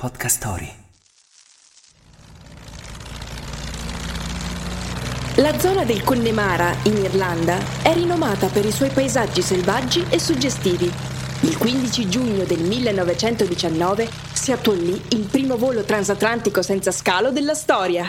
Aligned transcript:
Podcast 0.00 0.36
Story. 0.38 0.74
La 5.34 5.58
zona 5.58 5.84
del 5.84 6.02
Connemara, 6.02 6.74
in 6.84 6.96
Irlanda, 6.96 7.58
è 7.82 7.92
rinomata 7.92 8.46
per 8.46 8.64
i 8.64 8.72
suoi 8.72 8.88
paesaggi 8.88 9.42
selvaggi 9.42 10.06
e 10.08 10.18
suggestivi. 10.18 10.90
Il 11.40 11.58
15 11.58 12.08
giugno 12.08 12.44
del 12.44 12.60
1919 12.60 14.08
si 14.32 14.52
attuò 14.52 14.72
lì 14.72 14.98
il 15.10 15.26
primo 15.26 15.58
volo 15.58 15.82
transatlantico 15.82 16.62
senza 16.62 16.92
scalo 16.92 17.30
della 17.30 17.52
storia. 17.52 18.04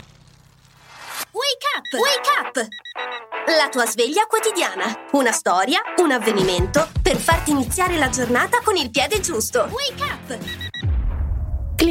Wake 1.31 1.67
up! 1.75 1.93
Wake 1.99 2.29
up! 2.39 2.67
La 3.57 3.67
tua 3.67 3.85
sveglia 3.85 4.27
quotidiana. 4.27 5.07
Una 5.11 5.33
storia, 5.33 5.81
un 5.97 6.11
avvenimento 6.11 6.87
per 7.01 7.17
farti 7.17 7.51
iniziare 7.51 7.97
la 7.97 8.07
giornata 8.07 8.61
con 8.63 8.77
il 8.77 8.89
piede 8.89 9.19
giusto. 9.19 9.69
Wake 9.69 10.03
up! 10.03 10.60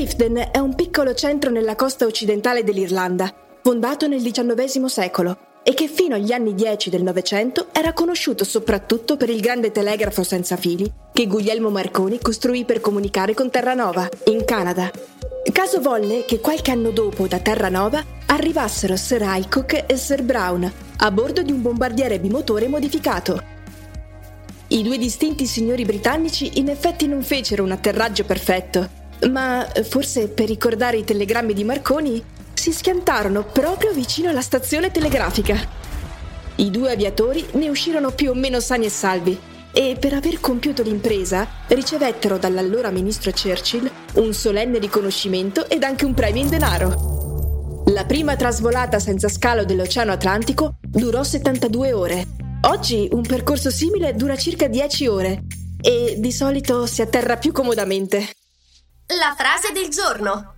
Clifden 0.00 0.48
è 0.50 0.56
un 0.56 0.74
piccolo 0.74 1.12
centro 1.12 1.50
nella 1.50 1.76
costa 1.76 2.06
occidentale 2.06 2.64
dell'Irlanda, 2.64 3.30
fondato 3.60 4.08
nel 4.08 4.22
XIX 4.22 4.86
secolo 4.86 5.36
e 5.62 5.74
che 5.74 5.88
fino 5.88 6.14
agli 6.14 6.32
anni 6.32 6.54
10 6.54 6.88
del 6.88 7.02
Novecento 7.02 7.66
era 7.70 7.92
conosciuto 7.92 8.44
soprattutto 8.44 9.18
per 9.18 9.28
il 9.28 9.40
grande 9.40 9.72
telegrafo 9.72 10.22
senza 10.22 10.56
fili 10.56 10.90
che 11.12 11.26
Guglielmo 11.26 11.68
Marconi 11.68 12.18
costruì 12.18 12.64
per 12.64 12.80
comunicare 12.80 13.34
con 13.34 13.50
Terranova, 13.50 14.08
in 14.28 14.42
Canada. 14.46 14.90
Caso 15.52 15.82
volle 15.82 16.24
che 16.24 16.40
qualche 16.40 16.70
anno 16.70 16.92
dopo 16.92 17.26
da 17.26 17.38
Terranova 17.38 18.02
arrivassero 18.28 18.96
Sir 18.96 19.20
Highcock 19.20 19.84
e 19.86 19.96
Sir 19.98 20.22
Brown 20.22 20.72
a 20.96 21.10
bordo 21.10 21.42
di 21.42 21.52
un 21.52 21.60
bombardiere 21.60 22.18
bimotore 22.18 22.68
modificato. 22.68 23.42
I 24.68 24.82
due 24.82 24.96
distinti 24.96 25.44
signori 25.44 25.84
britannici 25.84 26.58
in 26.58 26.70
effetti 26.70 27.06
non 27.06 27.22
fecero 27.22 27.64
un 27.64 27.72
atterraggio 27.72 28.24
perfetto, 28.24 28.99
ma 29.28 29.66
forse 29.84 30.28
per 30.28 30.46
ricordare 30.46 30.98
i 30.98 31.04
telegrammi 31.04 31.52
di 31.52 31.64
Marconi 31.64 32.22
si 32.54 32.72
schiantarono 32.72 33.44
proprio 33.44 33.92
vicino 33.92 34.28
alla 34.28 34.40
stazione 34.40 34.90
telegrafica. 34.90 35.56
I 36.56 36.70
due 36.70 36.92
aviatori 36.92 37.46
ne 37.52 37.68
uscirono 37.68 38.10
più 38.10 38.30
o 38.30 38.34
meno 38.34 38.60
sani 38.60 38.86
e 38.86 38.90
salvi 38.90 39.38
e 39.72 39.96
per 39.98 40.14
aver 40.14 40.40
compiuto 40.40 40.82
l'impresa 40.82 41.46
ricevettero 41.68 42.38
dall'allora 42.38 42.90
ministro 42.90 43.30
Churchill 43.30 43.90
un 44.14 44.32
solenne 44.34 44.78
riconoscimento 44.78 45.68
ed 45.68 45.84
anche 45.84 46.04
un 46.04 46.14
premio 46.14 46.42
in 46.42 46.48
denaro. 46.48 47.84
La 47.86 48.04
prima 48.04 48.36
trasvolata 48.36 48.98
senza 48.98 49.28
scalo 49.28 49.64
dell'Oceano 49.64 50.12
Atlantico 50.12 50.76
durò 50.80 51.22
72 51.22 51.92
ore. 51.92 52.26
Oggi 52.62 53.08
un 53.10 53.22
percorso 53.22 53.70
simile 53.70 54.14
dura 54.14 54.36
circa 54.36 54.68
10 54.68 55.06
ore 55.06 55.44
e 55.80 56.16
di 56.18 56.30
solito 56.30 56.86
si 56.86 57.00
atterra 57.00 57.36
più 57.36 57.52
comodamente. 57.52 58.28
La 59.12 59.34
frase 59.36 59.72
del 59.72 59.88
giorno. 59.88 60.54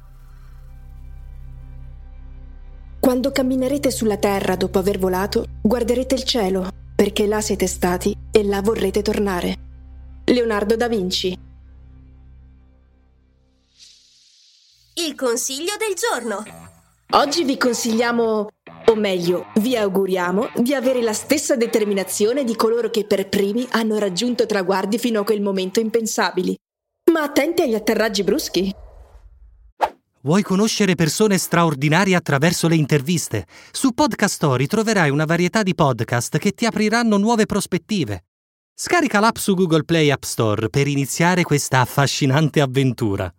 Quando 3.00 3.32
camminerete 3.32 3.90
sulla 3.90 4.18
Terra 4.18 4.56
dopo 4.56 4.78
aver 4.78 4.98
volato, 4.98 5.46
guarderete 5.62 6.14
il 6.14 6.24
cielo, 6.24 6.68
perché 6.94 7.26
là 7.26 7.40
siete 7.40 7.66
stati 7.66 8.14
e 8.30 8.44
là 8.44 8.60
vorrete 8.60 9.00
tornare. 9.00 9.56
Leonardo 10.26 10.76
da 10.76 10.86
Vinci. 10.86 11.34
Il 14.96 15.14
consiglio 15.14 15.72
del 15.78 15.94
giorno. 15.94 16.44
Oggi 17.12 17.44
vi 17.44 17.56
consigliamo, 17.56 18.48
o 18.84 18.94
meglio, 18.94 19.46
vi 19.60 19.78
auguriamo 19.78 20.50
di 20.56 20.74
avere 20.74 21.00
la 21.00 21.14
stessa 21.14 21.56
determinazione 21.56 22.44
di 22.44 22.54
coloro 22.54 22.90
che 22.90 23.06
per 23.06 23.30
primi 23.30 23.66
hanno 23.70 23.98
raggiunto 23.98 24.44
traguardi 24.44 24.98
fino 24.98 25.20
a 25.20 25.24
quel 25.24 25.40
momento 25.40 25.80
impensabili. 25.80 26.54
Ma 27.12 27.22
attenti 27.22 27.60
agli 27.60 27.74
atterraggi 27.74 28.22
bruschi. 28.22 28.74
Vuoi 30.22 30.42
conoscere 30.42 30.94
persone 30.94 31.36
straordinarie 31.36 32.16
attraverso 32.16 32.68
le 32.68 32.76
interviste? 32.76 33.46
Su 33.70 33.92
Podcast 33.92 34.34
Story 34.34 34.66
troverai 34.66 35.10
una 35.10 35.26
varietà 35.26 35.62
di 35.62 35.74
podcast 35.74 36.38
che 36.38 36.52
ti 36.52 36.64
apriranno 36.64 37.18
nuove 37.18 37.44
prospettive. 37.44 38.24
Scarica 38.74 39.20
l'app 39.20 39.36
su 39.36 39.54
Google 39.54 39.84
Play 39.84 40.10
App 40.10 40.22
Store 40.22 40.70
per 40.70 40.86
iniziare 40.86 41.42
questa 41.42 41.80
affascinante 41.80 42.62
avventura. 42.62 43.30